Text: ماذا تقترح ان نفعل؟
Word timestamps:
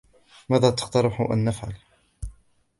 ماذا 0.49 0.69
تقترح 0.69 1.21
ان 1.21 1.45
نفعل؟ 1.45 1.73